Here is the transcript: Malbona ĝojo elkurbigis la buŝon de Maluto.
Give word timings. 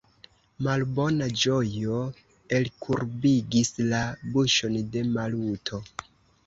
Malbona 0.67 1.27
ĝojo 1.41 1.99
elkurbigis 2.61 3.73
la 3.93 4.03
buŝon 4.35 4.83
de 4.97 5.07
Maluto. 5.15 5.87